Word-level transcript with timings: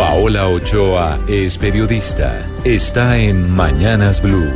Paola 0.00 0.48
Ochoa 0.48 1.18
es 1.28 1.58
periodista. 1.58 2.46
Está 2.64 3.18
en 3.18 3.50
Mañanas 3.50 4.22
Blue. 4.22 4.50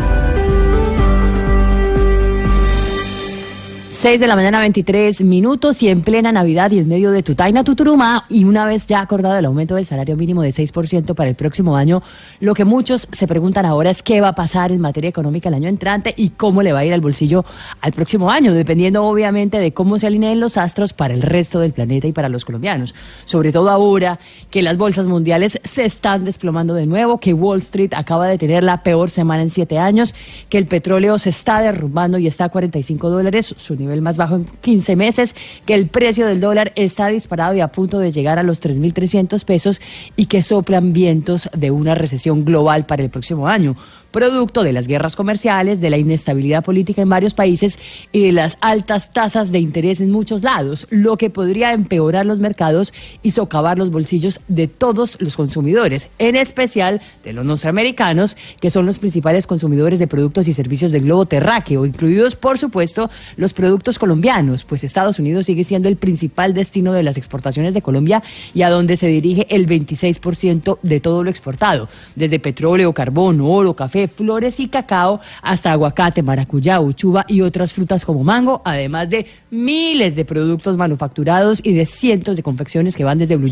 6 4.05 4.21
de 4.21 4.27
la 4.27 4.37
mañana, 4.37 4.61
23 4.61 5.23
minutos 5.23 5.83
y 5.83 5.89
en 5.89 6.03
plena 6.03 6.31
Navidad 6.31 6.71
y 6.73 6.79
en 6.79 6.87
medio 6.89 7.11
de 7.11 7.23
Tutaina, 7.23 7.65
Tuturuma 7.65 8.27
y 8.29 8.45
una 8.45 8.67
vez 8.67 8.85
ya 8.85 9.01
acordado 9.01 9.39
el 9.39 9.47
aumento 9.47 9.77
del 9.77 9.87
salario 9.87 10.15
mínimo 10.15 10.43
de 10.43 10.51
6% 10.51 11.15
para 11.15 11.31
el 11.31 11.37
próximo 11.37 11.75
año, 11.75 12.03
lo 12.39 12.53
que 12.53 12.67
muchos 12.67 13.09
se 13.11 13.27
preguntan 13.27 13.65
ahora 13.65 13.89
es 13.89 14.03
qué 14.03 14.21
va 14.21 14.29
a 14.29 14.35
pasar 14.35 14.73
en 14.73 14.83
materia 14.83 15.09
económica 15.09 15.49
el 15.49 15.55
año 15.55 15.71
entrante 15.71 16.13
y 16.19 16.29
cómo 16.29 16.63
le 16.63 16.75
va 16.75 16.81
a 16.81 16.85
ir 16.85 16.93
al 16.93 17.01
bolsillo 17.01 17.47
al 17.81 17.93
próximo 17.93 18.31
año, 18.31 18.53
dependiendo 18.53 19.07
obviamente 19.07 19.59
de 19.59 19.73
cómo 19.73 19.99
se 19.99 20.07
alineen 20.07 20.39
los 20.39 20.59
astros 20.59 20.93
para 20.93 21.15
el 21.15 21.23
resto 21.23 21.59
del 21.59 21.73
planeta 21.73 22.07
y 22.07 22.13
para 22.13 22.29
los 22.29 22.45
colombianos. 22.45 22.95
Sobre 23.25 23.53
todo 23.53 23.71
ahora 23.71 24.21
que 24.51 24.61
las 24.61 24.77
bolsas 24.77 25.07
mundiales 25.07 25.59
se 25.65 25.87
están 25.87 26.27
desplomando 26.27 26.75
de 26.75 26.85
nuevo, 26.85 27.21
que 27.21 27.33
Wall 27.33 27.61
Street 27.61 27.95
acaba 27.95 28.29
de 28.29 28.37
tener 28.37 28.65
la 28.65 28.83
peor 28.83 29.09
semana 29.09 29.41
en 29.41 29.49
siete 29.49 29.79
años, 29.79 30.15
que 30.51 30.59
el 30.59 30.67
petróleo 30.67 31.19
se 31.19 31.31
está 31.31 31.63
derrumbando 31.63 32.19
y 32.19 32.27
está 32.27 32.45
a 32.45 32.49
45 32.51 33.09
dólares, 33.09 33.55
su 33.57 33.75
nivel 33.77 33.94
el 33.95 34.03
más 34.03 34.19
bajo 34.19 34.37
en 34.37 34.45
15 34.61 34.97
meses, 34.97 35.35
que 35.65 35.75
el 35.75 35.89
precio 35.89 36.27
del 36.27 36.41
dólar 36.41 36.73
está 36.77 37.09
disparado 37.09 37.55
y 37.55 37.61
a 37.61 37.69
punto 37.69 37.99
de 37.99 38.13
llegar 38.13 38.39
a 38.39 38.43
los 38.43 38.61
3.300 38.61 39.45
pesos 39.45 39.81
y 40.17 40.27
que 40.27 40.43
soplan 40.43 40.93
vientos 40.93 41.49
de 41.57 41.71
una 41.71 41.95
recesión 41.95 42.45
global 42.45 42.87
para 42.87 43.03
el 43.03 43.11
próximo 43.11 43.49
año 43.49 43.77
producto 44.15 44.63
de 44.63 44.73
las 44.73 44.87
guerras 44.87 45.17
comerciales, 45.17 45.81
de 45.81 45.91
la 45.91 45.99
inestabilidad 45.99 46.63
política 46.63 47.03
en 47.03 47.09
varios 47.09 47.35
países 47.35 47.81
y 48.13 48.27
de 48.27 48.31
las 48.33 48.57
altas 48.61 49.13
tasas 49.13 49.51
de 49.51 49.59
interés 49.59 50.01
en 50.01 50.13
muchos 50.13 50.45
lados, 50.45 50.87
lo 50.91 51.17
que 51.17 51.31
podría 51.31 51.73
empeorar 51.73 52.25
los 52.25 52.39
mercados 52.39 52.95
y 53.25 53.33
socavar 53.33 53.77
los 53.77 53.91
bolsillos 53.91 54.39
de 54.47 54.69
todos 54.69 55.17
los 55.21 55.37
consumidores, 55.37 56.11
en 56.21 56.37
especial 56.37 57.03
de 57.25 57.33
los 57.33 57.45
norteamericanos, 57.45 58.37
que 58.61 58.71
son 58.71 58.87
los 58.87 59.01
principales 59.01 59.49
consumidores 59.49 59.99
de 59.99 60.07
productos 60.07 60.47
y 60.47 60.55
servicios 60.55 60.93
del 60.93 61.03
globo 61.03 61.27
terráqueo, 61.27 61.85
incluidos, 61.85 62.37
por 62.37 62.57
supuesto, 62.57 63.11
los 63.37 63.53
productos 63.53 63.99
colombianos, 63.99 64.65
pues 64.65 64.85
Estados 64.85 65.19
Unidos 65.19 65.47
sigue 65.47 65.65
siendo 65.65 65.89
el 65.89 65.97
principal 65.97 66.55
destino 66.55 66.93
de 66.93 67.03
las 67.03 67.17
exportaciones 67.17 67.75
de 67.75 67.83
Colombia 67.83 68.23
y 68.55 68.63
a 68.63 68.71
donde 68.71 68.97
se 68.97 69.09
dirige 69.09 69.49
el 69.51 69.67
26% 69.67 70.79
de 70.83 71.01
todo 71.01 71.25
lo 71.25 71.31
exportado, 71.31 71.89
desde 72.15 72.39
petróleo, 72.39 72.93
carbón, 72.93 73.41
oro, 73.41 73.75
café, 73.75 74.04
flores 74.09 74.61
y 74.61 74.69
cacao 74.69 75.21
hasta 75.43 75.73
aguacate, 75.73 76.23
maracuyá, 76.23 76.81
uchuva 76.81 77.25
y 77.29 77.41
otras 77.41 77.73
frutas 77.73 78.05
como 78.05 78.25
mango, 78.25 78.63
además 78.65 79.11
de 79.11 79.27
miles 79.51 80.15
de 80.15 80.25
productos 80.25 80.77
manufacturados 80.77 81.61
y 81.63 81.73
de 81.73 81.87
cientos 81.87 82.37
de 82.37 82.43
confecciones 82.43 82.97
que 82.97 83.05
van 83.05 83.19
desde 83.19 83.37
blue 83.37 83.49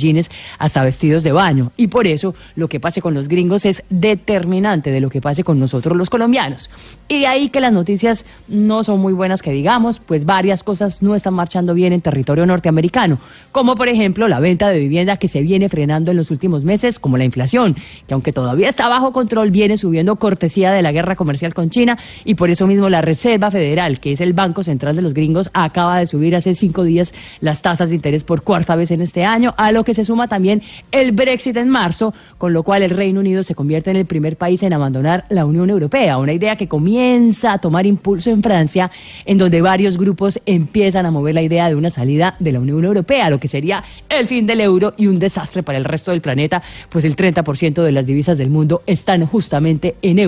hasta 0.58 0.84
vestidos 0.84 1.22
de 1.22 1.32
baño. 1.32 1.72
Y 1.76 1.88
por 1.88 2.06
eso 2.06 2.34
lo 2.56 2.68
que 2.68 2.80
pase 2.80 3.00
con 3.00 3.14
los 3.14 3.28
gringos 3.28 3.64
es 3.64 3.84
determinante 3.90 4.90
de 4.90 5.00
lo 5.00 5.10
que 5.10 5.20
pase 5.20 5.44
con 5.44 5.58
nosotros 5.58 5.96
los 5.96 6.10
colombianos. 6.10 6.70
Y 7.08 7.24
ahí 7.24 7.50
que 7.50 7.60
las 7.60 7.72
noticias 7.72 8.26
no 8.48 8.84
son 8.84 9.00
muy 9.00 9.12
buenas 9.12 9.42
que 9.42 9.52
digamos, 9.52 10.00
pues 10.00 10.24
varias 10.24 10.62
cosas 10.62 11.02
no 11.02 11.14
están 11.14 11.34
marchando 11.34 11.74
bien 11.74 11.92
en 11.92 12.00
territorio 12.00 12.46
norteamericano, 12.46 13.18
como 13.52 13.74
por 13.74 13.88
ejemplo 13.88 14.28
la 14.28 14.40
venta 14.40 14.70
de 14.70 14.78
vivienda 14.78 15.16
que 15.16 15.28
se 15.28 15.42
viene 15.42 15.68
frenando 15.68 16.10
en 16.10 16.16
los 16.16 16.30
últimos 16.30 16.64
meses, 16.64 16.98
como 16.98 17.16
la 17.16 17.24
inflación, 17.24 17.76
que 18.06 18.14
aunque 18.14 18.32
todavía 18.32 18.68
está 18.68 18.88
bajo 18.88 19.12
control, 19.12 19.50
viene 19.50 19.76
subiendo 19.76 20.16
corte 20.42 20.52
de 20.52 20.82
la 20.82 20.92
guerra 20.92 21.14
comercial 21.14 21.54
con 21.54 21.70
China 21.70 21.98
y 22.24 22.34
por 22.34 22.50
eso 22.50 22.66
mismo 22.66 22.88
la 22.88 23.00
Reserva 23.00 23.50
Federal, 23.50 24.00
que 24.00 24.12
es 24.12 24.20
el 24.20 24.32
Banco 24.32 24.62
Central 24.62 24.96
de 24.96 25.02
los 25.02 25.14
gringos, 25.14 25.50
acaba 25.52 25.98
de 25.98 26.06
subir 26.06 26.34
hace 26.34 26.54
cinco 26.54 26.82
días 26.82 27.14
las 27.40 27.62
tasas 27.62 27.90
de 27.90 27.94
interés 27.94 28.24
por 28.24 28.42
cuarta 28.42 28.74
vez 28.74 28.90
en 28.90 29.02
este 29.02 29.24
año, 29.24 29.54
a 29.56 29.70
lo 29.70 29.84
que 29.84 29.94
se 29.94 30.04
suma 30.04 30.26
también 30.26 30.62
el 30.90 31.12
Brexit 31.12 31.56
en 31.56 31.68
marzo, 31.68 32.12
con 32.38 32.52
lo 32.52 32.64
cual 32.64 32.82
el 32.82 32.90
Reino 32.90 33.20
Unido 33.20 33.42
se 33.42 33.54
convierte 33.54 33.90
en 33.90 33.96
el 33.96 34.06
primer 34.06 34.36
país 34.36 34.62
en 34.62 34.72
abandonar 34.72 35.24
la 35.28 35.44
Unión 35.44 35.70
Europea, 35.70 36.18
una 36.18 36.32
idea 36.32 36.56
que 36.56 36.66
comienza 36.66 37.52
a 37.52 37.58
tomar 37.58 37.86
impulso 37.86 38.30
en 38.30 38.42
Francia, 38.42 38.90
en 39.24 39.38
donde 39.38 39.60
varios 39.60 39.96
grupos 39.96 40.40
empiezan 40.44 41.06
a 41.06 41.10
mover 41.10 41.34
la 41.34 41.42
idea 41.42 41.68
de 41.68 41.76
una 41.76 41.90
salida 41.90 42.34
de 42.40 42.52
la 42.52 42.60
Unión 42.60 42.84
Europea, 42.84 43.30
lo 43.30 43.38
que 43.38 43.48
sería 43.48 43.84
el 44.08 44.26
fin 44.26 44.46
del 44.46 44.60
euro 44.60 44.94
y 44.96 45.06
un 45.06 45.18
desastre 45.18 45.62
para 45.62 45.78
el 45.78 45.84
resto 45.84 46.10
del 46.10 46.20
planeta, 46.20 46.62
pues 46.88 47.04
el 47.04 47.14
30% 47.14 47.82
de 47.82 47.92
las 47.92 48.06
divisas 48.06 48.38
del 48.38 48.50
mundo 48.50 48.82
están 48.86 49.24
justamente 49.26 49.96
en 50.02 50.18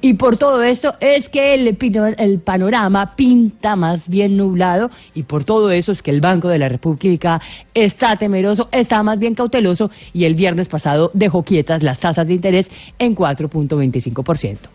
y 0.00 0.14
por 0.14 0.36
todo 0.36 0.62
esto 0.62 0.94
es 1.00 1.28
que 1.28 1.54
el, 1.54 1.76
el 2.18 2.38
panorama 2.40 3.16
pinta 3.16 3.76
más 3.76 4.08
bien 4.08 4.36
nublado. 4.36 4.90
Y 5.14 5.24
por 5.24 5.44
todo 5.44 5.70
eso 5.70 5.92
es 5.92 6.02
que 6.02 6.10
el 6.10 6.20
Banco 6.20 6.48
de 6.48 6.58
la 6.58 6.68
República 6.68 7.40
está 7.74 8.16
temeroso, 8.16 8.68
está 8.72 9.02
más 9.02 9.18
bien 9.18 9.34
cauteloso. 9.34 9.90
Y 10.12 10.24
el 10.24 10.34
viernes 10.34 10.68
pasado 10.68 11.10
dejó 11.14 11.42
quietas 11.42 11.82
las 11.82 12.00
tasas 12.00 12.26
de 12.26 12.34
interés 12.34 12.70
en 12.98 13.14
4.25%. 13.14 14.74